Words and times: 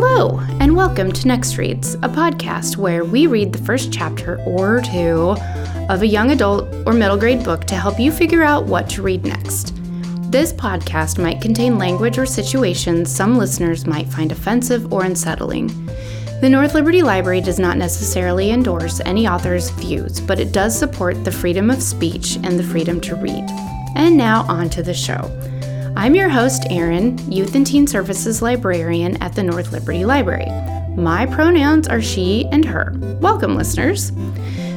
Hello, 0.00 0.38
and 0.60 0.76
welcome 0.76 1.10
to 1.10 1.26
Next 1.26 1.58
Reads, 1.58 1.94
a 1.94 2.08
podcast 2.08 2.76
where 2.76 3.04
we 3.04 3.26
read 3.26 3.52
the 3.52 3.64
first 3.64 3.92
chapter 3.92 4.40
or 4.44 4.80
two 4.80 5.34
of 5.88 6.02
a 6.02 6.06
young 6.06 6.30
adult 6.30 6.72
or 6.86 6.92
middle 6.92 7.16
grade 7.16 7.42
book 7.42 7.64
to 7.64 7.74
help 7.74 7.98
you 7.98 8.12
figure 8.12 8.44
out 8.44 8.64
what 8.64 8.88
to 8.90 9.02
read 9.02 9.24
next. 9.24 9.74
This 10.30 10.52
podcast 10.52 11.20
might 11.20 11.42
contain 11.42 11.78
language 11.78 12.16
or 12.16 12.26
situations 12.26 13.10
some 13.10 13.36
listeners 13.36 13.86
might 13.86 14.06
find 14.06 14.30
offensive 14.30 14.92
or 14.92 15.02
unsettling. 15.02 15.66
The 16.40 16.48
North 16.48 16.74
Liberty 16.74 17.02
Library 17.02 17.40
does 17.40 17.58
not 17.58 17.76
necessarily 17.76 18.52
endorse 18.52 19.00
any 19.00 19.26
author's 19.26 19.70
views, 19.70 20.20
but 20.20 20.38
it 20.38 20.52
does 20.52 20.78
support 20.78 21.24
the 21.24 21.32
freedom 21.32 21.70
of 21.70 21.82
speech 21.82 22.36
and 22.44 22.56
the 22.56 22.62
freedom 22.62 23.00
to 23.00 23.16
read. 23.16 23.44
And 23.96 24.16
now, 24.16 24.42
on 24.42 24.70
to 24.70 24.82
the 24.84 24.94
show. 24.94 25.28
I'm 25.98 26.14
your 26.14 26.28
host, 26.28 26.64
Erin, 26.70 27.18
Youth 27.30 27.56
and 27.56 27.66
Teen 27.66 27.88
Services 27.88 28.40
Librarian 28.40 29.20
at 29.20 29.34
the 29.34 29.42
North 29.42 29.72
Liberty 29.72 30.04
Library. 30.04 30.46
My 30.94 31.26
pronouns 31.26 31.88
are 31.88 32.00
she 32.00 32.46
and 32.52 32.64
her. 32.64 32.92
Welcome, 33.20 33.56
listeners. 33.56 34.12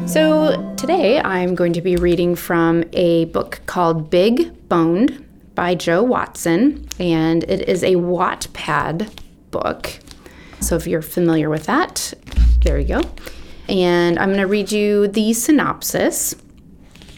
So, 0.07 0.73
today 0.77 1.21
I'm 1.21 1.53
going 1.53 1.73
to 1.73 1.81
be 1.81 1.95
reading 1.95 2.33
from 2.33 2.83
a 2.93 3.25
book 3.25 3.61
called 3.67 4.09
Big 4.09 4.67
Boned 4.67 5.23
by 5.53 5.75
Jo 5.75 6.01
Watson, 6.01 6.87
and 6.97 7.43
it 7.43 7.69
is 7.69 7.83
a 7.83 7.93
Wattpad 7.97 9.07
book. 9.51 9.99
So, 10.59 10.75
if 10.75 10.87
you're 10.87 11.03
familiar 11.03 11.51
with 11.51 11.67
that, 11.67 12.15
there 12.63 12.79
you 12.79 12.99
go. 12.99 13.01
And 13.69 14.17
I'm 14.17 14.29
going 14.29 14.39
to 14.39 14.47
read 14.47 14.71
you 14.71 15.07
the 15.07 15.33
synopsis. 15.33 16.35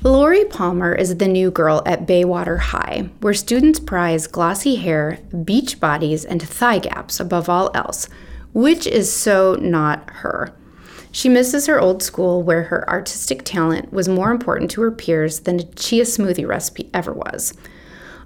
Lori 0.04 0.44
Palmer 0.44 0.94
is 0.94 1.16
the 1.16 1.30
new 1.30 1.50
girl 1.50 1.82
at 1.86 2.06
Baywater 2.06 2.60
High, 2.60 3.10
where 3.22 3.34
students 3.34 3.80
prize 3.80 4.28
glossy 4.28 4.76
hair, 4.76 5.20
beach 5.46 5.80
bodies, 5.80 6.26
and 6.26 6.44
thigh 6.44 6.80
gaps 6.80 7.22
above 7.22 7.48
all 7.48 7.72
else, 7.74 8.10
which 8.54 8.86
is 8.86 9.10
so 9.10 9.56
not 9.62 10.10
her. 10.10 10.54
She 11.14 11.30
misses 11.30 11.68
her 11.68 11.80
old 11.80 12.04
school 12.04 12.44
where 12.44 12.64
her 12.64 12.90
artistic 12.90 13.46
talent 13.46 13.94
was 13.94 14.10
more 14.10 14.32
important 14.32 14.72
to 14.72 14.82
her 14.82 14.92
peers 14.92 15.42
than 15.42 15.62
a 15.62 15.64
chia 15.64 16.04
smoothie 16.04 16.46
recipe 16.46 16.90
ever 16.94 17.14
was. 17.14 17.54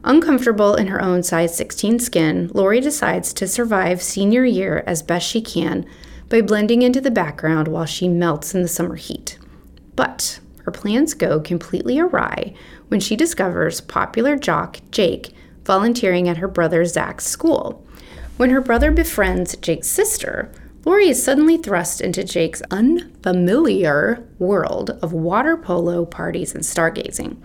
Uncomfortable 0.04 0.74
in 0.74 0.88
her 0.88 1.00
own 1.00 1.22
size 1.22 1.56
16 1.56 2.00
skin, 2.00 2.50
Lori 2.56 2.80
decides 2.80 3.32
to 3.34 3.48
survive 3.48 4.02
senior 4.02 4.46
year 4.46 4.84
as 4.88 5.04
best 5.04 5.28
she 5.28 5.42
can 5.42 5.86
by 6.28 6.42
blending 6.42 6.82
into 6.82 7.02
the 7.02 7.12
background 7.12 7.68
while 7.68 7.86
she 7.86 8.08
melts 8.08 8.56
in 8.56 8.64
the 8.64 8.68
summer 8.68 8.96
heat. 8.96 9.38
But 9.96 10.40
her 10.68 10.72
plans 10.72 11.14
go 11.14 11.40
completely 11.40 11.98
awry 11.98 12.54
when 12.90 13.00
she 13.00 13.16
discovers 13.16 13.80
popular 13.80 14.36
jock 14.36 14.82
Jake 14.92 15.30
volunteering 15.64 16.28
at 16.28 16.40
her 16.40 16.48
brother 16.50 16.84
Zach's 16.84 17.26
school. 17.26 17.88
When 18.36 18.50
her 18.50 18.60
brother 18.60 18.92
befriends 18.92 19.56
Jake's 19.56 19.88
sister, 19.88 20.52
Lori 20.84 21.08
is 21.08 21.24
suddenly 21.24 21.56
thrust 21.56 22.02
into 22.02 22.22
Jake's 22.22 22.62
unfamiliar 22.70 24.28
world 24.40 24.90
of 25.02 25.14
water 25.14 25.56
polo 25.56 26.04
parties 26.04 26.54
and 26.54 26.66
stargazing. 26.66 27.38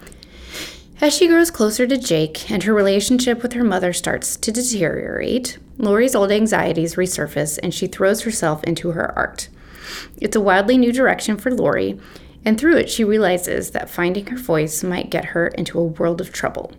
As 1.00 1.14
she 1.14 1.28
grows 1.28 1.52
closer 1.52 1.86
to 1.86 1.96
Jake 1.96 2.50
and 2.50 2.64
her 2.64 2.74
relationship 2.74 3.40
with 3.40 3.52
her 3.52 3.62
mother 3.62 3.92
starts 3.92 4.36
to 4.38 4.50
deteriorate, 4.50 5.58
Lori's 5.78 6.16
old 6.16 6.32
anxieties 6.32 6.96
resurface 6.96 7.56
and 7.62 7.72
she 7.72 7.86
throws 7.86 8.22
herself 8.22 8.64
into 8.64 8.90
her 8.90 9.16
art. 9.16 9.48
It's 10.20 10.36
a 10.36 10.40
wildly 10.40 10.78
new 10.78 10.92
direction 10.92 11.36
for 11.36 11.52
Lori, 11.52 12.00
and 12.44 12.58
through 12.58 12.76
it, 12.76 12.90
she 12.90 13.04
realizes 13.04 13.70
that 13.70 13.90
finding 13.90 14.26
her 14.26 14.36
voice 14.36 14.82
might 14.82 15.10
get 15.10 15.26
her 15.26 15.48
into 15.48 15.78
a 15.78 15.84
world 15.84 16.20
of 16.20 16.32
trouble. 16.32 16.72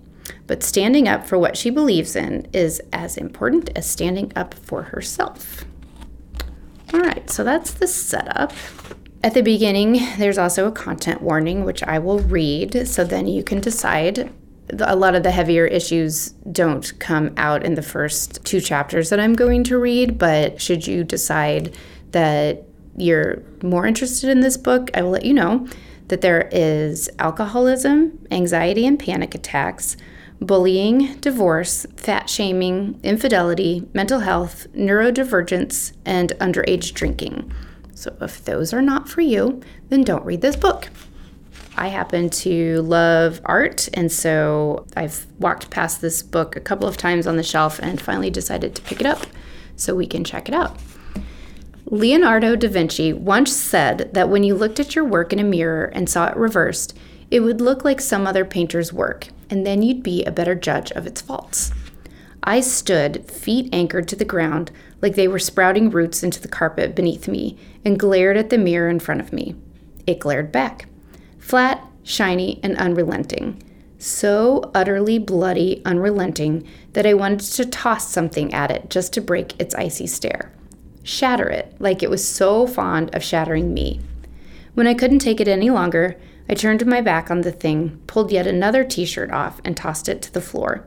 But 0.45 0.63
standing 0.63 1.07
up 1.07 1.25
for 1.25 1.37
what 1.37 1.57
she 1.57 1.69
believes 1.69 2.15
in 2.15 2.47
is 2.53 2.81
as 2.91 3.17
important 3.17 3.69
as 3.75 3.89
standing 3.89 4.31
up 4.35 4.53
for 4.53 4.83
herself. 4.83 5.65
All 6.93 6.99
right, 6.99 7.29
so 7.29 7.43
that's 7.43 7.71
the 7.71 7.87
setup. 7.87 8.53
At 9.23 9.33
the 9.33 9.41
beginning, 9.41 9.99
there's 10.17 10.37
also 10.37 10.67
a 10.67 10.71
content 10.71 11.21
warning, 11.21 11.63
which 11.63 11.81
I 11.81 11.97
will 11.97 12.19
read, 12.19 12.87
so 12.87 13.05
then 13.05 13.25
you 13.27 13.43
can 13.43 13.61
decide. 13.61 14.31
A 14.79 14.95
lot 14.95 15.15
of 15.15 15.23
the 15.23 15.31
heavier 15.31 15.65
issues 15.65 16.31
don't 16.51 16.97
come 16.99 17.33
out 17.37 17.63
in 17.63 17.75
the 17.75 17.81
first 17.81 18.43
two 18.43 18.59
chapters 18.59 19.09
that 19.09 19.19
I'm 19.19 19.33
going 19.33 19.63
to 19.65 19.77
read, 19.77 20.17
but 20.17 20.61
should 20.61 20.87
you 20.87 21.03
decide 21.03 21.75
that 22.11 22.63
you're 22.97 23.43
more 23.61 23.85
interested 23.85 24.29
in 24.29 24.41
this 24.41 24.57
book, 24.57 24.91
I 24.93 25.01
will 25.01 25.11
let 25.11 25.25
you 25.25 25.33
know 25.33 25.67
that 26.07 26.21
there 26.21 26.49
is 26.51 27.09
alcoholism, 27.19 28.25
anxiety 28.29 28.85
and 28.85 28.99
panic 28.99 29.33
attacks, 29.33 29.97
bullying, 30.39 31.15
divorce, 31.19 31.85
fat 31.95 32.29
shaming, 32.29 32.99
infidelity, 33.03 33.87
mental 33.93 34.19
health, 34.19 34.67
neurodivergence, 34.75 35.93
and 36.05 36.31
underage 36.39 36.93
drinking. 36.93 37.51
So 37.95 38.15
if 38.21 38.43
those 38.43 38.73
are 38.73 38.81
not 38.81 39.07
for 39.07 39.21
you, 39.21 39.61
then 39.89 40.03
don't 40.03 40.25
read 40.25 40.41
this 40.41 40.55
book. 40.55 40.89
I 41.75 41.87
happen 41.87 42.29
to 42.29 42.81
love 42.81 43.41
art, 43.45 43.89
and 43.93 44.11
so 44.11 44.85
I've 44.95 45.25
walked 45.39 45.69
past 45.71 46.01
this 46.01 46.21
book 46.21 46.55
a 46.55 46.61
couple 46.61 46.87
of 46.87 46.97
times 46.97 47.25
on 47.25 47.37
the 47.37 47.43
shelf 47.43 47.79
and 47.79 47.99
finally 47.99 48.29
decided 48.29 48.75
to 48.75 48.81
pick 48.83 48.99
it 48.99 49.07
up 49.07 49.25
so 49.75 49.95
we 49.95 50.05
can 50.05 50.23
check 50.23 50.47
it 50.47 50.53
out. 50.53 50.77
Leonardo 51.93 52.55
da 52.55 52.67
Vinci 52.67 53.13
once 53.13 53.55
said 53.55 54.09
that 54.13 54.27
when 54.27 54.43
you 54.43 54.55
looked 54.55 54.79
at 54.79 54.95
your 54.95 55.05
work 55.05 55.31
in 55.31 55.37
a 55.37 55.43
mirror 55.43 55.91
and 55.93 56.09
saw 56.09 56.25
it 56.25 56.35
reversed, 56.35 56.97
it 57.29 57.41
would 57.41 57.61
look 57.61 57.85
like 57.85 58.01
some 58.01 58.25
other 58.25 58.43
painter's 58.43 58.91
work, 58.91 59.27
and 59.47 59.63
then 59.63 59.83
you'd 59.83 60.01
be 60.01 60.23
a 60.23 60.31
better 60.31 60.55
judge 60.55 60.89
of 60.93 61.05
its 61.05 61.21
faults. 61.21 61.71
I 62.41 62.61
stood, 62.61 63.29
feet 63.29 63.69
anchored 63.71 64.07
to 64.07 64.15
the 64.15 64.25
ground, 64.25 64.71
like 65.03 65.13
they 65.13 65.27
were 65.27 65.37
sprouting 65.37 65.91
roots 65.91 66.23
into 66.23 66.41
the 66.41 66.47
carpet 66.47 66.95
beneath 66.95 67.27
me, 67.27 67.59
and 67.85 67.99
glared 67.99 68.37
at 68.37 68.49
the 68.49 68.57
mirror 68.57 68.89
in 68.89 68.99
front 68.99 69.21
of 69.21 69.31
me. 69.31 69.55
It 70.07 70.17
glared 70.17 70.51
back. 70.51 70.87
Flat, 71.37 71.85
shiny, 72.01 72.59
and 72.63 72.75
unrelenting. 72.75 73.61
So 73.99 74.71
utterly 74.73 75.19
bloody, 75.19 75.83
unrelenting, 75.85 76.67
that 76.93 77.05
I 77.05 77.13
wanted 77.13 77.41
to 77.41 77.65
toss 77.65 78.09
something 78.09 78.51
at 78.51 78.71
it 78.71 78.89
just 78.89 79.13
to 79.13 79.21
break 79.21 79.53
its 79.61 79.75
icy 79.75 80.07
stare 80.07 80.51
shatter 81.03 81.49
it 81.49 81.75
like 81.79 82.01
it 82.01 82.09
was 82.09 82.27
so 82.27 82.65
fond 82.65 83.13
of 83.13 83.23
shattering 83.23 83.73
me. 83.73 83.99
When 84.73 84.87
I 84.87 84.93
couldn't 84.93 85.19
take 85.19 85.39
it 85.39 85.47
any 85.47 85.69
longer, 85.69 86.17
I 86.49 86.55
turned 86.55 86.85
my 86.85 87.01
back 87.01 87.29
on 87.29 87.41
the 87.41 87.51
thing, 87.51 88.01
pulled 88.07 88.31
yet 88.31 88.47
another 88.47 88.83
t 88.83 89.05
shirt 89.05 89.31
off, 89.31 89.61
and 89.63 89.77
tossed 89.77 90.09
it 90.09 90.21
to 90.23 90.33
the 90.33 90.41
floor. 90.41 90.85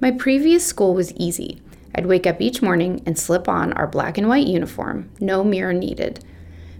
My 0.00 0.10
previous 0.10 0.66
school 0.66 0.94
was 0.94 1.12
easy. 1.14 1.62
I'd 1.94 2.06
wake 2.06 2.26
up 2.26 2.40
each 2.40 2.62
morning 2.62 3.02
and 3.06 3.18
slip 3.18 3.48
on 3.48 3.72
our 3.72 3.86
black 3.86 4.18
and 4.18 4.28
white 4.28 4.46
uniform, 4.46 5.10
no 5.20 5.44
mirror 5.44 5.72
needed. 5.72 6.24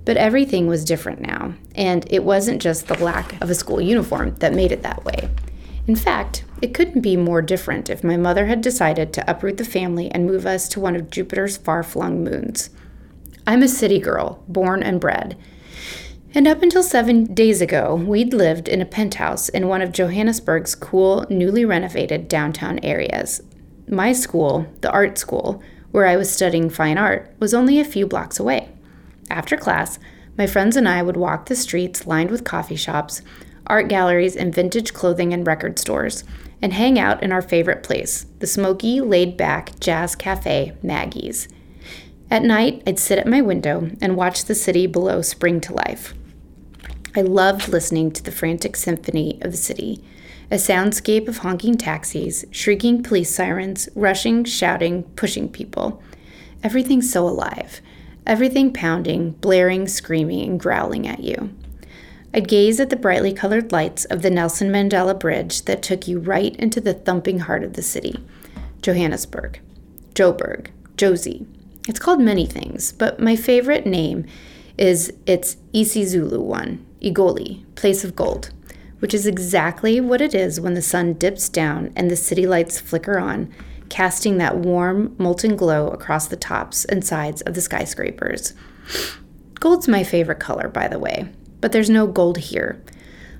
But 0.04 0.16
everything 0.16 0.66
was 0.66 0.84
different 0.84 1.20
now, 1.20 1.54
and 1.74 2.06
it 2.10 2.24
wasn't 2.24 2.60
just 2.60 2.88
the 2.88 3.02
lack 3.02 3.40
of 3.40 3.50
a 3.50 3.54
school 3.54 3.80
uniform 3.80 4.34
that 4.36 4.54
made 4.54 4.72
it 4.72 4.82
that 4.82 5.04
way. 5.04 5.28
In 5.86 5.96
fact, 5.96 6.44
it 6.62 6.72
couldn't 6.72 7.00
be 7.00 7.16
more 7.16 7.42
different 7.42 7.90
if 7.90 8.04
my 8.04 8.16
mother 8.16 8.46
had 8.46 8.60
decided 8.60 9.12
to 9.12 9.30
uproot 9.30 9.56
the 9.56 9.64
family 9.64 10.08
and 10.12 10.24
move 10.24 10.46
us 10.46 10.68
to 10.68 10.80
one 10.80 10.94
of 10.94 11.10
Jupiter's 11.10 11.56
far 11.56 11.82
flung 11.82 12.22
moons. 12.22 12.70
I'm 13.44 13.64
a 13.64 13.68
city 13.68 13.98
girl, 13.98 14.44
born 14.46 14.80
and 14.80 15.00
bred. 15.00 15.36
And 16.34 16.46
up 16.46 16.62
until 16.62 16.84
seven 16.84 17.34
days 17.34 17.60
ago, 17.60 17.96
we'd 17.96 18.32
lived 18.32 18.68
in 18.68 18.80
a 18.80 18.86
penthouse 18.86 19.48
in 19.48 19.66
one 19.66 19.82
of 19.82 19.92
Johannesburg's 19.92 20.76
cool, 20.76 21.26
newly 21.28 21.64
renovated 21.64 22.28
downtown 22.28 22.78
areas. 22.84 23.42
My 23.88 24.12
school, 24.12 24.66
the 24.80 24.90
art 24.92 25.18
school, 25.18 25.60
where 25.90 26.06
I 26.06 26.16
was 26.16 26.32
studying 26.32 26.70
fine 26.70 26.96
art, 26.96 27.34
was 27.40 27.52
only 27.52 27.80
a 27.80 27.84
few 27.84 28.06
blocks 28.06 28.38
away. 28.38 28.70
After 29.28 29.56
class, 29.56 29.98
my 30.38 30.46
friends 30.46 30.76
and 30.76 30.88
I 30.88 31.02
would 31.02 31.16
walk 31.16 31.46
the 31.46 31.56
streets 31.56 32.06
lined 32.06 32.30
with 32.30 32.44
coffee 32.44 32.76
shops, 32.76 33.20
art 33.66 33.88
galleries, 33.88 34.36
and 34.36 34.54
vintage 34.54 34.94
clothing 34.94 35.32
and 35.34 35.46
record 35.46 35.78
stores, 35.78 36.24
and 36.62 36.72
hang 36.72 36.98
out 36.98 37.22
in 37.22 37.32
our 37.32 37.42
favorite 37.42 37.82
place, 37.82 38.24
the 38.38 38.46
smoky, 38.46 39.00
laid 39.00 39.36
back 39.36 39.78
jazz 39.80 40.14
cafe, 40.14 40.72
Maggie's. 40.82 41.48
At 42.30 42.44
night, 42.44 42.82
I'd 42.86 42.98
sit 42.98 43.18
at 43.18 43.26
my 43.26 43.42
window 43.42 43.90
and 44.00 44.16
watch 44.16 44.44
the 44.44 44.54
city 44.54 44.86
below 44.86 45.20
spring 45.20 45.60
to 45.62 45.74
life. 45.74 46.14
I 47.14 47.20
loved 47.20 47.68
listening 47.68 48.10
to 48.12 48.22
the 48.22 48.32
frantic 48.32 48.74
symphony 48.76 49.38
of 49.42 49.50
the 49.50 49.58
city, 49.58 50.02
a 50.50 50.54
soundscape 50.54 51.28
of 51.28 51.38
honking 51.38 51.76
taxis, 51.76 52.46
shrieking 52.50 53.02
police 53.02 53.34
sirens, 53.34 53.88
rushing, 53.94 54.44
shouting, 54.44 55.02
pushing 55.14 55.48
people. 55.48 56.02
Everything 56.62 57.02
so 57.02 57.28
alive, 57.28 57.82
everything 58.26 58.72
pounding, 58.72 59.32
blaring, 59.32 59.88
screaming, 59.88 60.48
and 60.48 60.60
growling 60.60 61.06
at 61.06 61.20
you. 61.20 61.52
I'd 62.34 62.48
gaze 62.48 62.80
at 62.80 62.88
the 62.88 62.96
brightly 62.96 63.34
colored 63.34 63.72
lights 63.72 64.06
of 64.06 64.22
the 64.22 64.30
Nelson 64.30 64.70
Mandela 64.70 65.18
Bridge 65.18 65.62
that 65.66 65.82
took 65.82 66.08
you 66.08 66.18
right 66.18 66.56
into 66.56 66.80
the 66.80 66.94
thumping 66.94 67.40
heart 67.40 67.62
of 67.62 67.74
the 67.74 67.82
city 67.82 68.18
Johannesburg, 68.80 69.60
Joburg, 70.14 70.68
Jozi. 70.96 71.46
It's 71.88 71.98
called 71.98 72.20
many 72.20 72.46
things, 72.46 72.92
but 72.92 73.20
my 73.20 73.36
favorite 73.36 73.86
name 73.86 74.24
is 74.78 75.12
its 75.26 75.56
isiZulu 75.74 76.40
one, 76.40 76.84
eGoli, 77.02 77.64
place 77.74 78.02
of 78.02 78.16
gold, 78.16 78.50
which 79.00 79.12
is 79.12 79.26
exactly 79.26 80.00
what 80.00 80.22
it 80.22 80.34
is 80.34 80.58
when 80.58 80.74
the 80.74 80.82
sun 80.82 81.12
dips 81.14 81.50
down 81.50 81.92
and 81.94 82.10
the 82.10 82.16
city 82.16 82.46
lights 82.46 82.80
flicker 82.80 83.18
on, 83.18 83.52
casting 83.90 84.38
that 84.38 84.56
warm, 84.56 85.14
molten 85.18 85.54
glow 85.54 85.88
across 85.88 86.28
the 86.28 86.36
tops 86.36 86.86
and 86.86 87.04
sides 87.04 87.42
of 87.42 87.54
the 87.54 87.60
skyscrapers. 87.60 88.54
Gold's 89.60 89.86
my 89.86 90.02
favorite 90.02 90.40
color, 90.40 90.68
by 90.68 90.88
the 90.88 90.98
way, 90.98 91.28
but 91.62 91.72
there's 91.72 91.88
no 91.88 92.06
gold 92.06 92.36
here. 92.36 92.82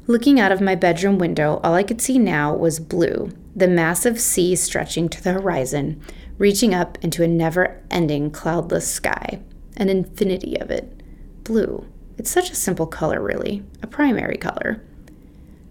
Looking 0.07 0.41
out 0.41 0.53
of 0.53 0.63
my 0.63 0.75
bedroom 0.75 1.19
window, 1.19 1.61
all 1.63 1.75
I 1.75 1.83
could 1.83 2.01
see 2.01 2.19
now 2.19 2.55
was 2.55 2.81
blue, 2.81 3.31
the 3.55 3.69
massive 3.69 4.19
sea 4.19 4.57
stretching 4.57 5.11
to 5.11 5.23
the 5.23 5.33
horizon, 5.33 6.01
reaching 6.39 6.73
up 6.73 6.97
into 7.03 7.23
a 7.23 7.29
never 7.29 7.83
ending 7.91 8.31
cloudless 8.31 8.91
sky, 8.91 9.41
an 9.77 9.91
infinity 9.91 10.59
of 10.59 10.71
it. 10.71 11.03
Blue. 11.45 11.87
It's 12.17 12.31
such 12.31 12.51
a 12.51 12.57
simple 12.57 12.87
color, 12.87 13.21
really, 13.21 13.65
a 13.83 13.87
primary 13.87 14.39
color. 14.39 14.83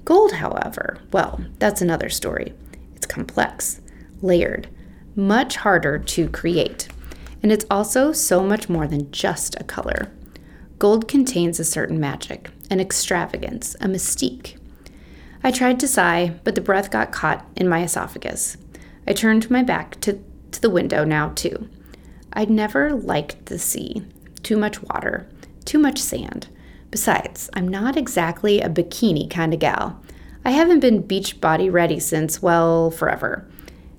Gold, 0.06 0.34
however, 0.34 1.00
well, 1.12 1.42
that's 1.60 1.82
another 1.82 2.10
story. 2.10 2.54
It's 2.96 3.06
complex, 3.06 3.80
layered, 4.22 4.68
much 5.16 5.58
harder 5.58 5.98
to 6.00 6.30
create, 6.30 6.88
and 7.42 7.52
it's 7.52 7.66
also 7.70 8.12
so 8.12 8.44
much 8.44 8.68
more 8.70 8.88
than 8.88 9.12
just 9.12 9.60
a 9.60 9.64
color. 9.64 10.12
Gold 10.82 11.08
contains 11.08 11.60
a 11.60 11.64
certain 11.64 12.00
magic, 12.00 12.50
an 12.72 12.80
extravagance, 12.80 13.76
a 13.76 13.86
mystique. 13.86 14.58
I 15.44 15.52
tried 15.52 15.80
to 15.82 15.88
sigh, 15.88 16.40
but 16.44 16.56
the 16.56 16.62
breath 16.62 16.90
got 16.90 17.12
caught 17.12 17.46
in 17.56 17.70
my 17.70 17.84
esophagus. 17.84 18.58
I 19.08 19.14
turned 19.14 19.52
my 19.52 19.62
back 19.62 20.02
to, 20.02 20.20
to 20.50 20.60
the 20.60 20.72
window 20.72 21.04
now, 21.04 21.34
too. 21.36 21.70
I'd 22.34 22.50
never 22.50 22.94
liked 22.94 23.46
the 23.46 23.60
sea. 23.60 24.02
Too 24.42 24.58
much 24.58 24.82
water, 24.82 25.30
too 25.66 25.78
much 25.78 26.00
sand. 26.00 26.48
Besides, 26.90 27.48
I'm 27.54 27.68
not 27.68 27.96
exactly 27.96 28.60
a 28.60 28.68
bikini 28.68 29.30
kind 29.30 29.54
of 29.54 29.60
gal. 29.60 30.02
I 30.44 30.50
haven't 30.50 30.80
been 30.80 31.06
beach 31.06 31.40
body 31.40 31.70
ready 31.70 32.00
since, 32.00 32.42
well, 32.42 32.90
forever. 32.90 33.48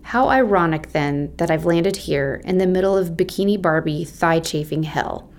How 0.02 0.30
ironic 0.30 0.90
then 0.90 1.32
that 1.36 1.48
I've 1.48 1.64
landed 1.64 1.94
here 1.94 2.42
in 2.44 2.58
the 2.58 2.66
middle 2.66 2.96
of 2.96 3.10
Bikini 3.10 3.62
Barbie 3.62 4.04
thigh 4.04 4.40
chafing 4.40 4.82
hell. 4.82 5.30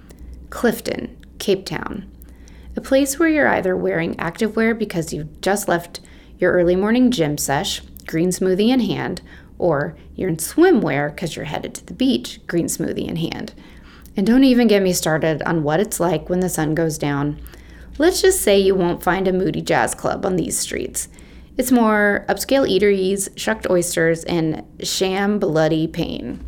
Clifton, 0.50 1.18
Cape 1.44 1.66
Town 1.66 2.10
a 2.76 2.82
place 2.82 3.20
where 3.20 3.30
you're 3.30 3.48
either 3.48 3.76
wearing 3.76 4.16
activewear 4.16 4.78
because 4.78 5.14
you've 5.14 5.42
just 5.42 5.68
left 5.68 6.00
your 6.40 6.54
early 6.54 6.76
morning 6.76 7.12
gym 7.12 7.38
sesh, 7.38 7.82
green 8.08 8.30
smoothie 8.30 8.70
in 8.70 8.80
hand, 8.80 9.22
or 9.60 9.96
you're 10.16 10.30
in 10.30 10.38
swimwear 10.38 11.14
because 11.14 11.36
you're 11.36 11.46
headed 11.46 11.76
to 11.76 11.86
the 11.86 11.94
beach, 11.94 12.40
green 12.48 12.66
smoothie 12.66 13.08
in 13.08 13.18
hand. 13.18 13.54
And 14.18 14.26
don't 14.26 14.44
even 14.44 14.68
get 14.68 14.82
me 14.82 14.94
started 14.94 15.42
on 15.44 15.64
what 15.64 15.80
it's 15.80 16.00
like 16.00 16.30
when 16.30 16.40
the 16.40 16.50
sun 16.50 16.76
goes 16.76 16.98
down. 16.98 17.40
Let's 17.98 18.22
just 18.22 18.42
say 18.42 18.60
you 18.60 18.76
won't 18.76 19.04
find 19.04 19.28
a 19.28 19.34
moody 19.34 19.62
jazz 19.62 19.94
club 19.94 20.26
on 20.26 20.36
these 20.36 20.58
streets. 20.58 21.10
It's 21.58 21.72
more 21.72 22.26
upscale 22.28 22.68
eateries, 22.68 23.30
shucked 23.38 23.70
oysters, 23.70 24.24
and 24.24 24.64
sham 24.82 25.38
bloody 25.38 25.88
pain. 25.88 26.44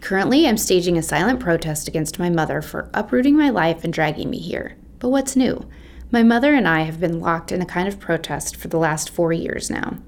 Currently, 0.00 0.46
I'm 0.46 0.56
staging 0.56 0.96
a 0.96 1.02
silent 1.02 1.40
protest 1.40 1.86
against 1.86 2.18
my 2.18 2.30
mother 2.30 2.62
for 2.62 2.90
uprooting 2.94 3.36
my 3.36 3.50
life 3.50 3.84
and 3.84 3.92
dragging 3.92 4.30
me 4.30 4.38
here. 4.38 4.76
But 4.98 5.10
what's 5.10 5.36
new? 5.36 5.68
My 6.10 6.22
mother 6.22 6.54
and 6.54 6.66
I 6.66 6.82
have 6.82 6.98
been 6.98 7.20
locked 7.20 7.52
in 7.52 7.62
a 7.62 7.66
kind 7.66 7.86
of 7.86 8.00
protest 8.00 8.56
for 8.56 8.68
the 8.68 8.78
last 8.78 9.10
four 9.10 9.32
years 9.32 9.70
now. 9.70 9.98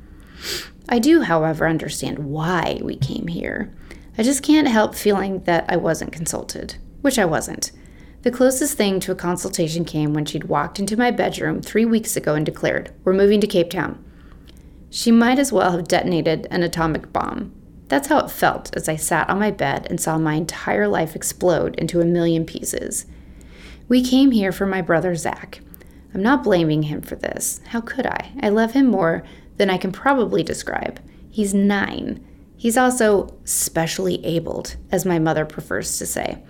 I 0.89 0.99
do, 0.99 1.23
however, 1.23 1.69
understand 1.69 2.19
why 2.19 2.81
we 2.83 2.97
came 2.97 3.29
here. 3.29 3.73
I 4.19 4.23
just 4.23 4.43
can't 4.43 4.67
help 4.67 4.94
feeling 4.94 5.44
that 5.44 5.65
I 5.69 5.77
wasn't 5.77 6.12
consulted, 6.12 6.77
which 7.03 7.19
I 7.19 7.25
wasn't. 7.25 7.71
The 8.23 8.31
closest 8.31 8.77
thing 8.77 9.00
to 9.00 9.12
a 9.12 9.17
consultation 9.17 9.85
came 9.85 10.12
when 10.12 10.25
she'd 10.25 10.45
walked 10.45 10.79
into 10.79 10.97
my 10.97 11.11
bedroom 11.11 11.61
three 11.62 11.85
weeks 11.85 12.17
ago 12.17 12.35
and 12.35 12.45
declared, 12.45 12.93
We're 13.05 13.12
moving 13.12 13.41
to 13.41 13.47
Cape 13.47 13.71
Town. 13.71 14.03
She 14.91 15.11
might 15.11 15.38
as 15.38 15.53
well 15.53 15.73
have 15.73 15.88
detonated 15.88 16.47
an 16.50 16.62
atomic 16.62 17.12
bomb. 17.12 17.53
That's 17.93 18.09
how 18.09 18.21
it 18.21 18.31
felt 18.31 18.75
as 18.75 18.89
I 18.89 18.97
sat 18.97 19.29
on 19.29 19.39
my 19.39 19.50
bed 19.50 19.87
and 19.91 20.00
saw 20.00 20.17
my 20.17 20.33
entire 20.33 20.89
life 20.89 21.15
explode 21.15 21.75
into 21.75 22.00
a 22.00 22.06
million 22.06 22.47
pieces. 22.47 23.05
We 23.87 24.03
came 24.03 24.31
here 24.31 24.50
for 24.50 24.65
my 24.65 24.81
brother 24.81 25.15
Zach. 25.15 25.61
I'm 26.15 26.23
not 26.23 26.43
blaming 26.43 26.85
him 26.85 27.03
for 27.03 27.17
this. 27.17 27.61
How 27.67 27.83
could 27.83 28.06
I? 28.06 28.33
I 28.41 28.49
love 28.49 28.73
him 28.73 28.87
more 28.87 29.25
than 29.59 29.69
I 29.69 29.77
can 29.77 29.93
probably 29.93 30.43
describe. 30.43 31.00
He's 31.31 31.53
nine. 31.53 32.27
He's 32.56 32.79
also 32.79 33.39
specially 33.44 34.25
abled, 34.25 34.77
as 34.91 35.05
my 35.05 35.19
mother 35.19 35.45
prefers 35.45 35.99
to 35.99 36.06
say. 36.06 36.43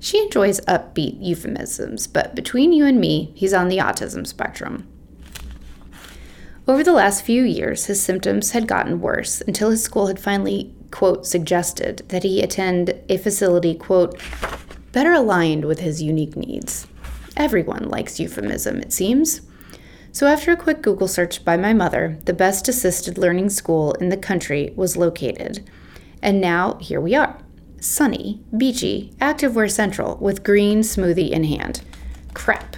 She 0.00 0.18
enjoys 0.18 0.60
upbeat 0.62 1.24
euphemisms, 1.24 2.08
but 2.08 2.34
between 2.34 2.72
you 2.72 2.86
and 2.86 3.00
me, 3.00 3.30
he's 3.36 3.54
on 3.54 3.68
the 3.68 3.78
autism 3.78 4.26
spectrum. 4.26 4.91
Over 6.68 6.84
the 6.84 6.92
last 6.92 7.24
few 7.24 7.42
years, 7.42 7.86
his 7.86 8.00
symptoms 8.00 8.52
had 8.52 8.68
gotten 8.68 9.00
worse 9.00 9.40
until 9.40 9.70
his 9.70 9.82
school 9.82 10.06
had 10.06 10.20
finally, 10.20 10.72
quote, 10.92 11.26
suggested 11.26 12.04
that 12.08 12.22
he 12.22 12.40
attend 12.40 12.94
a 13.08 13.16
facility, 13.16 13.74
quote, 13.74 14.20
better 14.92 15.12
aligned 15.12 15.64
with 15.64 15.80
his 15.80 16.02
unique 16.02 16.36
needs. 16.36 16.86
Everyone 17.36 17.88
likes 17.88 18.20
euphemism, 18.20 18.78
it 18.78 18.92
seems. 18.92 19.40
So, 20.12 20.28
after 20.28 20.52
a 20.52 20.56
quick 20.56 20.82
Google 20.82 21.08
search 21.08 21.44
by 21.44 21.56
my 21.56 21.72
mother, 21.72 22.18
the 22.26 22.32
best 22.32 22.68
assisted 22.68 23.18
learning 23.18 23.50
school 23.50 23.94
in 23.94 24.10
the 24.10 24.16
country 24.16 24.72
was 24.76 24.96
located. 24.96 25.68
And 26.22 26.40
now 26.40 26.74
here 26.80 27.00
we 27.00 27.16
are 27.16 27.38
sunny, 27.80 28.40
beachy, 28.56 29.12
activewear 29.20 29.68
central 29.68 30.16
with 30.18 30.44
green 30.44 30.82
smoothie 30.82 31.30
in 31.30 31.42
hand. 31.42 31.82
Crap. 32.32 32.76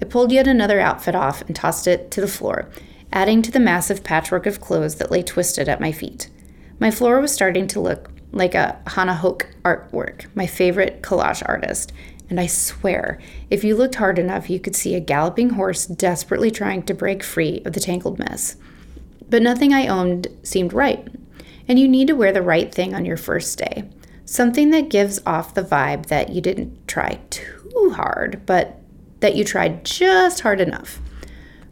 I 0.00 0.04
pulled 0.06 0.32
yet 0.32 0.48
another 0.48 0.80
outfit 0.80 1.14
off 1.14 1.42
and 1.42 1.54
tossed 1.54 1.86
it 1.86 2.10
to 2.10 2.20
the 2.20 2.26
floor, 2.26 2.68
adding 3.12 3.42
to 3.42 3.50
the 3.50 3.60
massive 3.60 4.02
patchwork 4.02 4.46
of 4.46 4.60
clothes 4.60 4.96
that 4.96 5.10
lay 5.10 5.22
twisted 5.22 5.68
at 5.68 5.80
my 5.80 5.92
feet. 5.92 6.28
My 6.78 6.90
floor 6.90 7.20
was 7.20 7.32
starting 7.32 7.66
to 7.68 7.80
look 7.80 8.10
like 8.32 8.54
a 8.54 8.80
Hannah 8.86 9.20
Höch 9.22 9.44
artwork, 9.62 10.26
my 10.34 10.46
favorite 10.46 11.02
collage 11.02 11.42
artist. 11.46 11.92
And 12.30 12.40
I 12.40 12.46
swear, 12.46 13.20
if 13.50 13.62
you 13.62 13.76
looked 13.76 13.96
hard 13.96 14.18
enough, 14.18 14.48
you 14.48 14.58
could 14.58 14.74
see 14.74 14.94
a 14.94 15.00
galloping 15.00 15.50
horse 15.50 15.84
desperately 15.84 16.50
trying 16.50 16.82
to 16.84 16.94
break 16.94 17.22
free 17.22 17.60
of 17.66 17.74
the 17.74 17.80
tangled 17.80 18.18
mess. 18.18 18.56
But 19.28 19.42
nothing 19.42 19.74
I 19.74 19.86
owned 19.86 20.28
seemed 20.42 20.72
right. 20.72 21.06
And 21.68 21.78
you 21.78 21.86
need 21.86 22.08
to 22.08 22.16
wear 22.16 22.32
the 22.32 22.42
right 22.42 22.74
thing 22.74 22.94
on 22.94 23.04
your 23.04 23.18
first 23.18 23.58
day. 23.58 23.84
Something 24.24 24.70
that 24.70 24.88
gives 24.88 25.20
off 25.26 25.52
the 25.52 25.62
vibe 25.62 26.06
that 26.06 26.30
you 26.30 26.40
didn't 26.40 26.88
try 26.88 27.20
too 27.28 27.92
hard, 27.94 28.46
but 28.46 28.80
that 29.20 29.36
you 29.36 29.44
tried 29.44 29.84
just 29.84 30.40
hard 30.40 30.60
enough. 30.60 31.01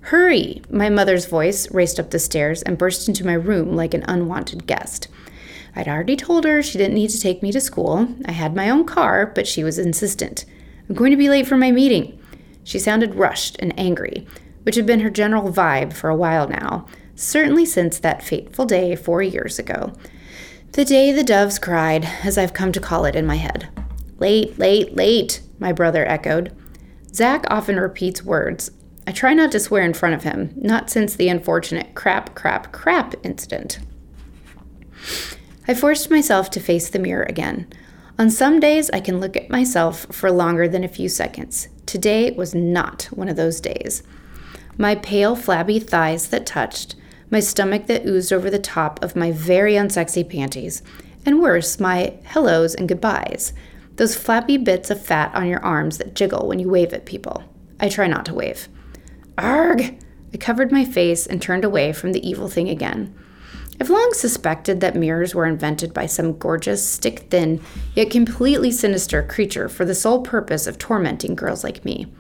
Hurry! 0.03 0.63
My 0.71 0.89
mother's 0.89 1.27
voice 1.27 1.71
raced 1.73 2.01
up 2.01 2.11
the 2.11 2.19
stairs 2.19 2.63
and 2.63 2.79
burst 2.79 3.07
into 3.07 3.27
my 3.27 3.35
room 3.35 3.77
like 3.77 3.95
an 3.95 4.05
unwanted 4.09 4.67
guest. 4.67 5.09
I'd 5.77 5.89
already 5.89 6.17
told 6.17 6.45
her 6.45 6.63
she 6.63 6.79
didn't 6.79 6.95
need 6.95 7.11
to 7.11 7.21
take 7.21 7.43
me 7.43 7.53
to 7.53 7.61
school. 7.61 8.09
I 8.25 8.33
had 8.33 8.57
my 8.57 8.71
own 8.71 8.85
car, 8.85 9.31
but 9.35 9.47
she 9.47 9.63
was 9.63 9.79
insistent. 9.79 10.45
I'm 10.89 10.95
going 10.95 11.11
to 11.11 11.17
be 11.17 11.29
late 11.29 11.47
for 11.47 11.57
my 11.57 11.71
meeting. 11.71 12.19
She 12.65 12.79
sounded 12.79 13.15
rushed 13.15 13.57
and 13.61 13.79
angry, 13.79 14.27
which 14.63 14.75
had 14.77 14.87
been 14.87 15.01
her 15.01 15.11
general 15.11 15.53
vibe 15.53 15.93
for 15.93 16.11
a 16.11 16.17
while 16.17 16.49
now, 16.49 16.87
certainly 17.15 17.65
since 17.65 17.99
that 17.99 18.23
fateful 18.23 18.67
day 18.67 18.97
four 18.97 19.23
years 19.23 19.59
ago. 19.59 19.93
The 20.73 20.85
day 20.85 21.13
the 21.13 21.25
doves 21.25 21.59
cried, 21.59 22.05
as 22.25 22.39
I've 22.39 22.55
come 22.55 22.73
to 22.73 22.81
call 22.81 23.05
it 23.05 23.17
in 23.17 23.27
my 23.27 23.37
head. 23.37 23.69
Late, 24.19 24.59
late, 24.59 24.97
late, 24.97 25.41
my 25.59 25.73
brother 25.73 26.07
echoed. 26.07 26.55
Zach 27.15 27.45
often 27.51 27.79
repeats 27.79 28.23
words. 28.23 28.71
I 29.11 29.13
try 29.13 29.35
not 29.35 29.51
to 29.51 29.59
swear 29.59 29.83
in 29.83 29.93
front 29.93 30.15
of 30.15 30.23
him, 30.23 30.53
not 30.55 30.89
since 30.89 31.17
the 31.17 31.29
unfortunate 31.29 31.97
crap, 31.97 32.37
crap, 32.37 32.71
crap 32.71 33.17
incident. 33.25 33.81
I 35.67 35.75
forced 35.75 36.13
myself 36.13 36.49
to 36.51 36.61
face 36.61 36.89
the 36.89 37.01
mirror 37.01 37.25
again. 37.25 37.67
On 38.21 38.31
some 38.31 38.61
days, 38.61 38.89
I 38.91 39.01
can 39.01 39.19
look 39.19 39.37
at 39.37 39.51
myself 39.51 40.07
for 40.13 40.31
longer 40.31 40.69
than 40.69 40.85
a 40.85 40.89
few 40.89 41.09
seconds. 41.09 41.67
Today 41.87 42.31
was 42.31 42.55
not 42.55 43.07
one 43.07 43.29
of 43.29 43.35
those 43.35 43.61
days. 43.61 44.05
My 44.79 44.95
pale, 44.95 45.35
flabby 45.35 45.81
thighs 45.81 46.29
that 46.29 46.47
touched, 46.47 46.95
my 47.33 47.41
stomach 47.41 47.89
that 47.89 48.07
oozed 48.07 48.33
over 48.33 48.49
the 48.49 48.61
top 48.61 49.03
of 49.03 49.17
my 49.17 49.33
very 49.33 49.73
unsexy 49.73 50.23
panties, 50.23 50.85
and 51.27 51.43
worse, 51.43 51.81
my 51.81 52.15
hellos 52.23 52.77
and 52.77 52.89
goodbyes, 52.89 53.55
those 53.97 54.15
flappy 54.15 54.57
bits 54.57 54.89
of 54.89 55.05
fat 55.05 55.35
on 55.35 55.49
your 55.49 55.65
arms 55.65 55.99
that 55.99 56.15
jiggle 56.15 56.47
when 56.47 56.61
you 56.61 56.69
wave 56.69 56.93
at 56.93 57.07
people. 57.07 57.43
I 57.81 57.89
try 57.89 58.07
not 58.07 58.25
to 58.27 58.35
wave. 58.35 58.69
Arg! 59.41 59.99
I 60.35 60.37
covered 60.37 60.71
my 60.71 60.85
face 60.85 61.27
and 61.27 61.41
turned 61.41 61.65
away 61.65 61.93
from 61.93 62.13
the 62.13 62.29
evil 62.29 62.49
thing 62.49 62.69
again. 62.69 63.15
I've 63.81 63.89
long 63.89 64.13
suspected 64.13 64.81
that 64.81 64.95
mirrors 64.95 65.35
were 65.35 65.47
invented 65.47 65.95
by 65.95 66.05
some 66.05 66.37
gorgeous, 66.37 66.87
stick 66.87 67.21
thin, 67.31 67.63
yet 67.95 68.11
completely 68.11 68.71
sinister 68.71 69.23
creature 69.23 69.71
for 69.71 69.87
the 69.87 69.95
sole 69.95 70.21
purpose 70.21 70.67
of 70.67 70.77
tormenting 70.77 71.35
girls 71.35 71.65
like 71.65 71.87
me. 71.87 72.13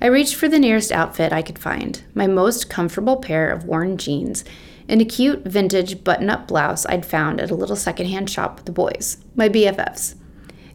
I 0.00 0.06
reached 0.06 0.34
for 0.34 0.48
the 0.48 0.58
nearest 0.58 0.90
outfit 0.90 1.32
I 1.32 1.42
could 1.42 1.60
find 1.60 2.02
my 2.12 2.26
most 2.26 2.68
comfortable 2.68 3.18
pair 3.18 3.48
of 3.48 3.64
worn 3.64 3.96
jeans 3.96 4.44
and 4.88 5.00
a 5.00 5.04
cute 5.04 5.44
vintage 5.44 6.02
button 6.02 6.28
up 6.28 6.48
blouse 6.48 6.84
I'd 6.86 7.06
found 7.06 7.40
at 7.40 7.52
a 7.52 7.54
little 7.54 7.76
secondhand 7.76 8.28
shop 8.28 8.56
with 8.56 8.66
the 8.66 8.72
boys, 8.72 9.18
my 9.36 9.48
BFFs, 9.48 10.16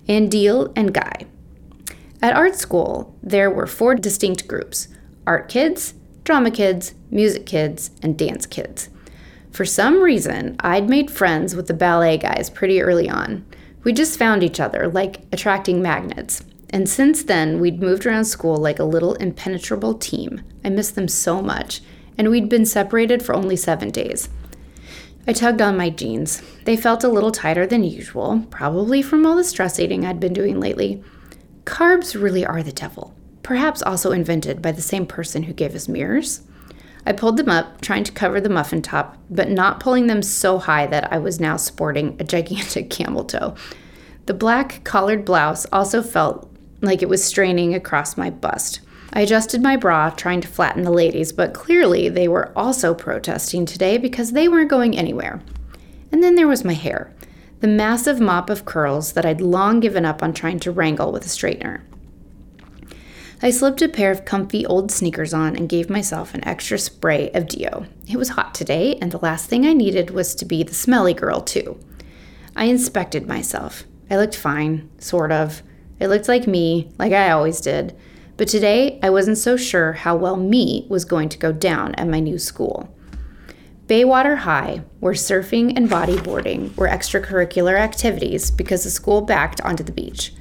and 0.07 0.31
Deal 0.31 0.71
and 0.77 0.93
Guy. 0.93 1.25
At 2.21 2.37
art 2.37 2.55
school, 2.55 3.13
there 3.21 3.51
were 3.51 3.67
four 3.67 3.95
distinct 3.95 4.47
groups 4.47 4.87
art 5.27 5.49
kids, 5.49 5.93
drama 6.23 6.49
kids, 6.49 6.95
music 7.11 7.45
kids, 7.45 7.91
and 8.01 8.17
dance 8.17 8.45
kids. 8.45 8.89
For 9.51 9.65
some 9.65 10.01
reason, 10.01 10.55
I'd 10.59 10.89
made 10.89 11.11
friends 11.11 11.55
with 11.55 11.67
the 11.67 11.73
ballet 11.73 12.17
guys 12.17 12.49
pretty 12.49 12.81
early 12.81 13.09
on. 13.09 13.45
We 13.83 13.93
just 13.93 14.19
found 14.19 14.43
each 14.43 14.59
other, 14.59 14.87
like 14.87 15.21
attracting 15.31 15.81
magnets. 15.81 16.43
And 16.69 16.87
since 16.89 17.23
then, 17.23 17.59
we'd 17.59 17.81
moved 17.81 18.05
around 18.05 18.25
school 18.25 18.57
like 18.57 18.79
a 18.79 18.83
little 18.83 19.15
impenetrable 19.15 19.93
team. 19.93 20.41
I 20.63 20.69
missed 20.69 20.95
them 20.95 21.07
so 21.07 21.41
much, 21.41 21.81
and 22.17 22.29
we'd 22.29 22.49
been 22.49 22.65
separated 22.65 23.23
for 23.23 23.35
only 23.35 23.55
seven 23.55 23.89
days. 23.89 24.29
I 25.25 25.33
tugged 25.33 25.61
on 25.61 25.75
my 25.75 25.89
jeans. 25.89 26.41
They 26.65 26.77
felt 26.77 27.03
a 27.03 27.09
little 27.09 27.31
tighter 27.31 27.65
than 27.65 27.83
usual, 27.83 28.45
probably 28.49 29.01
from 29.01 29.25
all 29.25 29.35
the 29.35 29.43
stress 29.43 29.79
eating 29.79 30.05
I'd 30.05 30.19
been 30.19 30.33
doing 30.33 30.59
lately. 30.59 31.03
Carbs 31.65 32.21
really 32.21 32.45
are 32.45 32.63
the 32.63 32.71
devil, 32.71 33.13
perhaps 33.47 33.81
also 33.81 34.11
invented 34.11 34.61
by 34.61 34.73
the 34.73 34.81
same 34.81 35.05
person 35.05 35.43
who 35.43 35.53
gave 35.53 35.73
us 35.73 35.87
mirrors. 35.87 36.41
I 37.05 37.13
pulled 37.13 37.37
them 37.37 37.47
up, 37.47 37.79
trying 37.79 38.03
to 38.03 38.11
cover 38.11 38.41
the 38.41 38.49
muffin 38.49 38.81
top, 38.81 39.15
but 39.29 39.49
not 39.49 39.79
pulling 39.79 40.07
them 40.07 40.21
so 40.21 40.57
high 40.57 40.85
that 40.87 41.13
I 41.13 41.19
was 41.19 41.39
now 41.39 41.55
sporting 41.55 42.17
a 42.19 42.25
gigantic 42.25 42.89
camel 42.97 43.23
toe. 43.23 43.55
The 44.25 44.33
black 44.33 44.83
collared 44.83 45.23
blouse 45.23 45.65
also 45.71 46.03
felt 46.03 46.51
like 46.81 47.01
it 47.01 47.07
was 47.07 47.23
straining 47.23 47.73
across 47.73 48.17
my 48.17 48.29
bust. 48.29 48.81
I 49.13 49.21
adjusted 49.21 49.61
my 49.61 49.77
bra, 49.77 50.09
trying 50.09 50.41
to 50.41 50.47
flatten 50.49 50.83
the 50.83 50.91
ladies, 50.91 51.31
but 51.31 51.53
clearly 51.53 52.09
they 52.09 52.27
were 52.27 52.51
also 52.53 52.93
protesting 52.93 53.65
today 53.65 53.97
because 53.97 54.33
they 54.33 54.49
weren't 54.49 54.69
going 54.69 54.97
anywhere. 54.97 55.41
And 56.11 56.21
then 56.21 56.35
there 56.35 56.49
was 56.49 56.65
my 56.65 56.73
hair, 56.73 57.13
the 57.61 57.67
massive 57.69 58.19
mop 58.19 58.49
of 58.49 58.65
curls 58.65 59.13
that 59.13 59.25
I'd 59.25 59.39
long 59.39 59.79
given 59.79 60.03
up 60.03 60.21
on 60.21 60.33
trying 60.33 60.59
to 60.59 60.71
wrangle 60.73 61.13
with 61.13 61.25
a 61.25 61.29
straightener. 61.29 61.83
I 63.39 63.51
slipped 63.51 63.83
a 63.83 63.87
pair 63.87 64.09
of 64.09 64.25
comfy 64.25 64.65
old 64.65 64.91
sneakers 64.91 65.31
on 65.31 65.55
and 65.55 65.69
gave 65.69 65.91
myself 65.91 66.33
an 66.33 66.43
extra 66.43 66.79
spray 66.79 67.29
of 67.31 67.47
Dio. 67.47 67.85
It 68.09 68.17
was 68.17 68.29
hot 68.29 68.55
today, 68.55 68.97
and 68.99 69.11
the 69.11 69.19
last 69.19 69.47
thing 69.47 69.63
I 69.67 69.73
needed 69.73 70.09
was 70.09 70.33
to 70.35 70.45
be 70.45 70.63
the 70.63 70.73
smelly 70.73 71.13
girl, 71.13 71.41
too. 71.41 71.79
I 72.55 72.65
inspected 72.65 73.27
myself. 73.27 73.83
I 74.09 74.17
looked 74.17 74.35
fine, 74.35 74.89
sort 74.97 75.31
of. 75.31 75.61
It 75.99 76.07
looked 76.07 76.27
like 76.27 76.47
me, 76.47 76.89
like 76.97 77.13
I 77.13 77.29
always 77.29 77.61
did. 77.61 77.95
But 78.37 78.47
today, 78.47 78.99
I 79.03 79.11
wasn't 79.11 79.37
so 79.37 79.55
sure 79.55 79.93
how 79.93 80.15
well 80.15 80.35
me 80.35 80.87
was 80.89 81.05
going 81.05 81.29
to 81.29 81.37
go 81.37 81.51
down 81.51 81.93
at 81.93 82.07
my 82.07 82.19
new 82.19 82.39
school. 82.39 82.91
Baywater 83.85 84.37
High, 84.37 84.81
where 84.99 85.13
surfing 85.13 85.77
and 85.77 85.87
bodyboarding 85.87 86.75
were 86.75 86.87
extracurricular 86.87 87.77
activities 87.77 88.49
because 88.49 88.83
the 88.83 88.89
school 88.89 89.21
backed 89.21 89.61
onto 89.61 89.83
the 89.83 89.91
beach. 89.91 90.33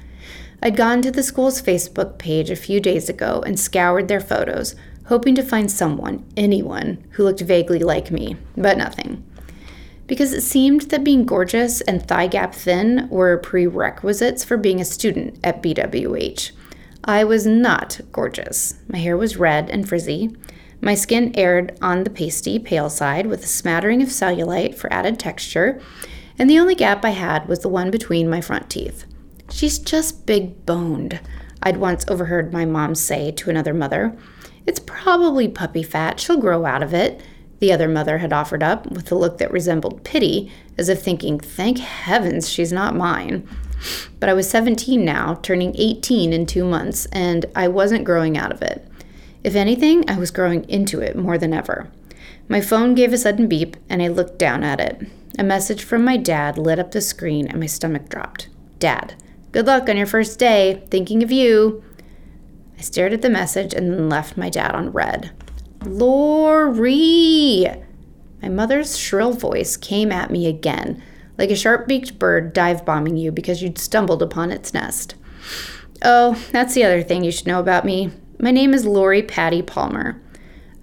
I'd 0.61 0.75
gone 0.75 1.03
to 1.03 1.11
the 1.11 1.21
school's 1.21 1.61
Facebook 1.61 2.17
page 2.17 2.49
a 2.49 2.55
few 2.55 2.79
days 2.79 3.09
ago 3.09 3.43
and 3.45 3.59
scoured 3.59 4.07
their 4.07 4.19
photos, 4.19 4.75
hoping 5.05 5.35
to 5.35 5.43
find 5.43 5.71
someone, 5.71 6.25
anyone, 6.35 7.03
who 7.11 7.23
looked 7.23 7.41
vaguely 7.41 7.79
like 7.79 8.09
me, 8.09 8.37
but 8.55 8.77
nothing. 8.77 9.23
Because 10.07 10.33
it 10.33 10.41
seemed 10.41 10.81
that 10.83 11.03
being 11.03 11.25
gorgeous 11.25 11.81
and 11.81 12.05
thigh 12.05 12.27
gap 12.27 12.55
thin 12.55 13.07
were 13.09 13.37
prerequisites 13.37 14.43
for 14.43 14.57
being 14.57 14.81
a 14.81 14.85
student 14.85 15.37
at 15.43 15.61
BWH. 15.61 16.51
I 17.03 17.23
was 17.23 17.45
not 17.45 18.01
gorgeous. 18.11 18.75
My 18.87 18.97
hair 18.97 19.15
was 19.15 19.37
red 19.37 19.69
and 19.69 19.87
frizzy. 19.87 20.35
My 20.81 20.95
skin 20.95 21.33
aired 21.35 21.77
on 21.81 22.03
the 22.03 22.09
pasty, 22.09 22.57
pale 22.57 22.89
side 22.89 23.27
with 23.27 23.43
a 23.43 23.47
smattering 23.47 24.01
of 24.01 24.09
cellulite 24.09 24.75
for 24.75 24.91
added 24.91 25.19
texture, 25.19 25.79
and 26.39 26.49
the 26.49 26.59
only 26.59 26.75
gap 26.75 27.05
I 27.05 27.11
had 27.11 27.47
was 27.47 27.59
the 27.59 27.69
one 27.69 27.91
between 27.91 28.29
my 28.29 28.41
front 28.41 28.69
teeth. 28.69 29.05
She's 29.49 29.79
just 29.79 30.25
big 30.25 30.65
boned, 30.65 31.19
I'd 31.61 31.77
once 31.77 32.05
overheard 32.07 32.53
my 32.53 32.65
mom 32.65 32.95
say 32.95 33.31
to 33.31 33.49
another 33.49 33.73
mother. 33.73 34.15
It's 34.65 34.79
probably 34.79 35.47
puppy 35.47 35.83
fat. 35.83 36.19
She'll 36.19 36.39
grow 36.39 36.65
out 36.65 36.83
of 36.83 36.93
it, 36.93 37.21
the 37.59 37.73
other 37.73 37.87
mother 37.87 38.19
had 38.19 38.31
offered 38.31 38.61
up, 38.61 38.89
with 38.91 39.11
a 39.11 39.15
look 39.15 39.39
that 39.39 39.51
resembled 39.51 40.03
pity, 40.03 40.51
as 40.77 40.89
if 40.89 41.01
thinking, 41.01 41.39
Thank 41.39 41.79
heavens 41.79 42.49
she's 42.49 42.71
not 42.71 42.95
mine. 42.95 43.47
But 44.19 44.29
I 44.29 44.33
was 44.33 44.49
17 44.49 45.03
now, 45.03 45.35
turning 45.41 45.75
18 45.75 46.33
in 46.33 46.45
two 46.45 46.63
months, 46.63 47.05
and 47.07 47.45
I 47.55 47.67
wasn't 47.67 48.05
growing 48.05 48.37
out 48.37 48.51
of 48.51 48.61
it. 48.61 48.87
If 49.43 49.55
anything, 49.55 50.07
I 50.09 50.17
was 50.17 50.31
growing 50.31 50.69
into 50.69 50.99
it 50.99 51.17
more 51.17 51.37
than 51.37 51.53
ever. 51.53 51.89
My 52.47 52.61
phone 52.61 52.95
gave 52.95 53.13
a 53.13 53.17
sudden 53.17 53.47
beep, 53.47 53.75
and 53.89 54.01
I 54.01 54.07
looked 54.07 54.37
down 54.37 54.63
at 54.63 54.79
it. 54.79 55.07
A 55.39 55.43
message 55.43 55.83
from 55.83 56.03
my 56.03 56.17
dad 56.17 56.57
lit 56.57 56.79
up 56.79 56.91
the 56.91 57.01
screen, 57.01 57.47
and 57.47 57.59
my 57.59 57.65
stomach 57.65 58.09
dropped. 58.09 58.49
Dad, 58.79 59.15
Good 59.51 59.65
luck 59.67 59.89
on 59.89 59.97
your 59.97 60.05
first 60.05 60.39
day. 60.39 60.83
Thinking 60.89 61.23
of 61.23 61.31
you. 61.31 61.83
I 62.77 62.81
stared 62.81 63.13
at 63.13 63.21
the 63.21 63.29
message 63.29 63.73
and 63.73 63.91
then 63.91 64.09
left 64.09 64.37
my 64.37 64.49
dad 64.49 64.75
on 64.75 64.91
read. 64.91 65.31
Lori! 65.85 67.65
My 68.41 68.49
mother's 68.49 68.97
shrill 68.97 69.33
voice 69.33 69.77
came 69.77 70.11
at 70.11 70.29
me 70.29 70.45
again, 70.47 71.01
like 71.37 71.49
a 71.49 71.55
sharp 71.55 71.87
beaked 71.87 72.19
bird 72.19 72.53
dive 72.53 72.85
bombing 72.85 73.17
you 73.17 73.31
because 73.31 73.63
you'd 73.63 73.79
stumbled 73.79 74.21
upon 74.21 74.51
its 74.51 74.73
nest. 74.73 75.15
Oh, 76.03 76.41
that's 76.51 76.75
the 76.75 76.83
other 76.83 77.01
thing 77.01 77.23
you 77.23 77.31
should 77.31 77.47
know 77.47 77.59
about 77.59 77.85
me. 77.85 78.11
My 78.39 78.51
name 78.51 78.73
is 78.73 78.85
Lori 78.85 79.23
Patty 79.23 79.63
Palmer. 79.63 80.21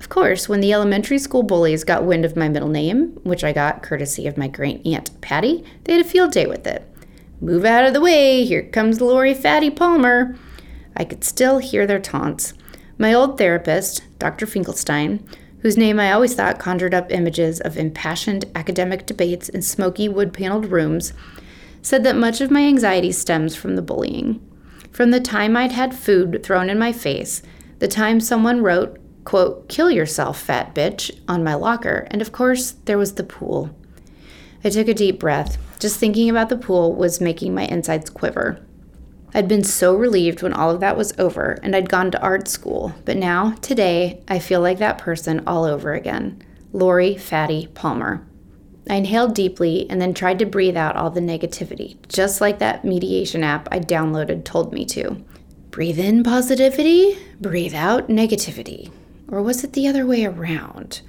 Of 0.01 0.09
course, 0.09 0.49
when 0.49 0.61
the 0.61 0.73
elementary 0.73 1.19
school 1.19 1.45
bullies 1.45 1.85
got 1.85 2.05
wind 2.05 2.25
of 2.25 2.37
my 2.37 2.49
middle 2.49 2.69
name, 2.69 3.19
which 3.23 3.45
I 3.45 3.53
got 3.53 3.83
courtesy 3.83 4.27
of 4.27 4.37
my 4.37 4.49
great 4.49 4.85
aunt 4.85 5.19
Patty, 5.21 5.65
they 5.85 5.93
had 5.93 6.05
a 6.05 6.09
field 6.09 6.33
day 6.33 6.47
with 6.47 6.67
it. 6.67 6.87
Move 7.45 7.67
out 7.67 7.85
of 7.85 7.93
the 7.93 8.01
way, 8.01 8.43
here 8.47 8.63
comes 8.63 9.03
Lori 9.03 9.35
Fatty 9.35 9.69
Palmer. 9.69 10.35
I 10.97 11.05
could 11.05 11.23
still 11.23 11.59
hear 11.59 11.87
their 11.87 12.01
taunts. 12.01 12.55
My 12.97 13.13
old 13.13 13.37
therapist, 13.37 14.03
Dr. 14.19 14.47
Finkelstein, 14.47 15.23
whose 15.59 15.77
name 15.77 16.01
I 16.01 16.11
always 16.11 16.35
thought 16.35 16.59
conjured 16.59 16.95
up 16.95 17.13
images 17.13 17.61
of 17.61 17.77
impassioned 17.77 18.47
academic 18.55 19.05
debates 19.05 19.51
in 19.51 19.61
smoky 19.61 20.09
wood 20.09 20.33
paneled 20.33 20.73
rooms, 20.73 21.13
said 21.83 22.03
that 22.05 22.17
much 22.17 22.41
of 22.41 22.51
my 22.51 22.63
anxiety 22.63 23.13
stems 23.13 23.55
from 23.55 23.77
the 23.77 23.83
bullying. 23.83 24.41
From 24.91 25.11
the 25.11 25.21
time 25.21 25.55
I'd 25.55 25.73
had 25.73 25.95
food 25.95 26.43
thrown 26.43 26.71
in 26.71 26.79
my 26.79 26.95
face, 26.95 27.43
the 27.79 27.89
time 27.89 28.21
someone 28.21 28.63
wrote, 28.63 28.99
quote, 29.25 29.69
kill 29.69 29.91
yourself, 29.91 30.41
fat 30.41 30.75
bitch, 30.75 31.11
on 31.29 31.45
my 31.45 31.53
locker, 31.53 32.09
and 32.11 32.23
of 32.23 32.33
course, 32.33 32.77
there 32.87 32.97
was 32.97 33.17
the 33.17 33.23
pool. 33.23 33.77
I 34.65 34.71
took 34.71 34.89
a 34.89 34.95
deep 34.95 35.21
breath. 35.21 35.59
Just 35.79 35.99
thinking 35.99 36.31
about 36.31 36.49
the 36.49 36.57
pool 36.57 36.95
was 36.95 37.21
making 37.21 37.55
my 37.55 37.67
insides 37.67 38.09
quiver. 38.09 38.65
I'd 39.35 39.49
been 39.49 39.65
so 39.65 39.95
relieved 39.95 40.43
when 40.43 40.55
all 40.55 40.71
of 40.71 40.81
that 40.81 40.97
was 40.97 41.13
over 41.19 41.59
and 41.63 41.77
I'd 41.77 41.89
gone 41.89 42.11
to 42.13 42.23
art 42.23 42.49
school, 42.49 42.95
but 43.05 43.17
now, 43.17 43.57
today, 43.61 44.23
I 44.29 44.39
feel 44.39 44.61
like 44.61 44.79
that 44.79 44.99
person 44.99 45.43
all 45.47 45.65
over 45.65 45.93
again 45.93 46.43
Lori 46.73 47.17
Fatty 47.17 47.67
Palmer. 47.75 48.27
I 48.89 48.95
inhaled 48.95 49.35
deeply 49.35 49.89
and 49.91 50.01
then 50.01 50.15
tried 50.15 50.39
to 50.39 50.47
breathe 50.47 50.77
out 50.77 50.97
all 50.97 51.11
the 51.11 51.21
negativity, 51.21 51.97
just 52.09 52.41
like 52.41 52.59
that 52.59 52.85
mediation 52.85 53.45
app 53.45 53.69
I 53.71 53.81
downloaded 53.81 54.45
told 54.45 54.73
me 54.73 54.85
to. 54.87 55.23
Breathe 55.71 55.99
in 55.99 56.23
positivity, 56.23 57.19
breathe 57.41 57.75
out 57.75 58.09
negativity. 58.09 58.93
Or 59.29 59.43
was 59.43 59.65
it 59.65 59.73
the 59.73 59.89
other 59.89 60.07
way 60.07 60.25
around? 60.25 61.01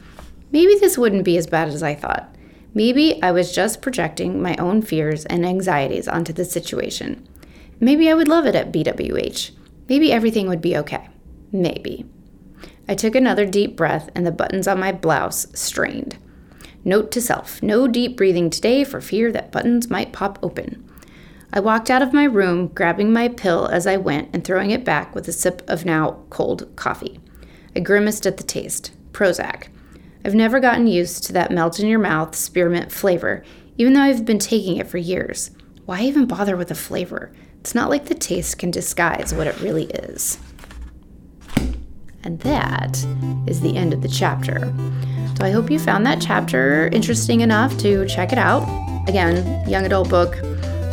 Maybe 0.52 0.76
this 0.80 0.98
wouldn't 0.98 1.26
be 1.26 1.38
as 1.38 1.48
bad 1.48 1.68
as 1.68 1.84
I 1.84 1.96
thought. 1.96 2.35
Maybe 2.75 3.24
I 3.24 3.32
was 3.32 3.55
just 3.55 3.82
projecting 3.82 4.41
my 4.41 4.58
own 4.58 4.82
fears 4.82 5.24
and 5.25 5.46
anxieties 5.46 6.10
onto 6.10 6.34
the 6.34 6.44
situation. 6.44 7.25
Maybe 7.79 8.10
I 8.10 8.13
would 8.13 8.27
love 8.27 8.46
it 8.46 8.53
at 8.53 8.74
BWH. 8.74 9.51
Maybe 9.88 10.12
everything 10.12 10.50
would 10.50 10.62
be 10.62 10.75
okay. 10.77 11.08
Maybe. 11.53 12.05
I 12.89 12.96
took 12.96 13.15
another 13.15 13.46
deep 13.46 13.77
breath 13.77 14.10
and 14.13 14.27
the 14.27 14.32
buttons 14.32 14.67
on 14.67 14.77
my 14.77 14.91
blouse 14.91 15.48
strained. 15.58 16.17
Note 16.84 17.12
to 17.13 17.22
self 17.22 17.63
no 17.63 17.88
deep 17.88 18.17
breathing 18.17 18.50
today 18.50 18.84
for 18.84 19.00
fear 19.00 19.32
that 19.32 19.53
buttons 19.53 19.89
might 19.89 20.12
pop 20.12 20.38
open. 20.44 20.84
I 21.53 21.62
walked 21.62 21.89
out 21.89 22.01
of 22.01 22.12
my 22.12 22.25
room, 22.25 22.67
grabbing 22.67 23.13
my 23.13 23.29
pill 23.29 23.67
as 23.67 23.88
I 23.88 23.96
went 23.96 24.29
and 24.34 24.44
throwing 24.44 24.72
it 24.72 24.84
back 24.84 25.15
with 25.15 25.29
a 25.29 25.32
sip 25.32 25.62
of 25.70 25.86
now 25.86 26.20
cold 26.29 26.75
coffee. 26.75 27.22
I 27.74 27.79
grimaced 27.79 28.27
at 28.27 28.36
the 28.36 28.44
taste 28.44 28.91
Prozac. 29.13 29.70
I've 30.25 30.34
never 30.34 30.60
gotten 30.60 30.88
used 30.88 31.25
to 31.25 31.34
that 31.34 31.51
melt 31.51 31.79
in 31.79 31.88
your 31.88 32.00
mouth 32.00 32.34
spearmint 32.36 32.91
flavor, 32.91 33.44
even 33.77 33.94
though 33.94 34.01
I've 34.01 34.25
been 34.25 34.39
taking 34.39 34.77
it 34.77 34.88
for 34.88 34.98
years. 34.98 35.51
Why 35.86 36.01
even 36.01 36.25
bother 36.25 36.58
with 36.58 36.70
the 36.70 36.75
flavor? 36.75 37.32
It's 37.60 37.75
not 37.75 37.91
like 37.91 38.05
the 38.05 38.15
taste 38.15 38.58
can 38.58 38.72
disguise 38.72 39.36
what 39.36 39.46
it 39.46 39.60
really 39.62 39.84
is. 39.84 40.39
And 42.24 42.39
that 42.39 43.05
is 43.46 43.62
the 43.62 43.77
end 43.77 43.94
of 43.94 44.01
the 44.01 44.08
chapter. 44.08 44.74
So 45.38 45.46
I 45.46 45.51
hope 45.51 45.70
you 45.70 45.77
found 45.77 46.08
that 46.08 46.20
chapter 46.20 46.88
interesting 46.88 47.41
enough 47.41 47.77
to 47.77 48.08
check 48.08 48.32
it 48.32 48.39
out. 48.39 48.63
Again, 49.08 49.70
young 49.70 49.86
adult 49.86 50.10
book, 50.10 50.34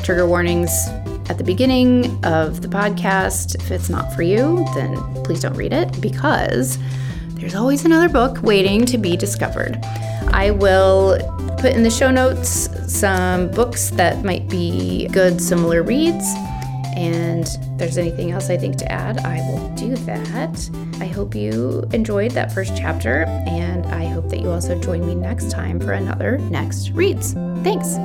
trigger 0.03 0.27
warnings 0.27 0.89
at 1.31 1.39
the 1.39 1.45
beginning 1.45 2.23
of 2.23 2.61
the 2.61 2.69
podcast. 2.69 3.55
If 3.55 3.71
it's 3.71 3.89
not 3.89 4.13
for 4.13 4.21
you, 4.21 4.67
then 4.75 4.97
please 5.25 5.41
don't 5.41 5.55
read 5.55 5.73
it 5.73 5.99
because 6.03 6.77
there's 7.43 7.57
always 7.57 7.85
another 7.85 8.09
book 8.09 8.41
waiting 8.45 8.87
to 8.87 8.97
be 8.97 9.17
discovered. 9.17 9.77
I 10.29 10.53
will 10.53 11.19
put 11.59 11.75
in 11.75 11.83
the 11.83 11.91
show 11.91 12.09
notes 12.09 12.69
some 12.87 13.51
books 13.51 13.91
that 13.91 14.25
might 14.25 14.49
be 14.49 15.09
good 15.09 15.41
similar 15.41 15.83
reads. 15.83 16.25
And 16.95 17.43
if 17.45 17.79
there's 17.79 17.99
anything 17.99 18.31
else 18.31 18.49
I 18.49 18.57
think 18.57 18.77
to 18.77 18.93
add, 18.93 19.19
I 19.25 19.41
will 19.51 19.69
do 19.75 19.97
that. 19.97 20.71
I 21.01 21.07
hope 21.07 21.35
you 21.35 21.83
enjoyed 21.93 22.31
that 22.33 22.53
first 22.53 22.77
chapter, 22.77 23.25
and 23.25 23.87
I 23.87 24.05
hope 24.05 24.29
that 24.29 24.39
you 24.39 24.49
also 24.49 24.79
join 24.81 25.05
me 25.05 25.17
next 25.17 25.51
time 25.51 25.81
for 25.81 25.95
another 25.95 26.39
Next 26.39 26.91
Reads. 26.91 27.33
Thanks. 27.65 27.97